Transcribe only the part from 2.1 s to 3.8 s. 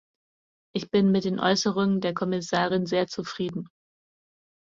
Kommissarin sehr zufrieden.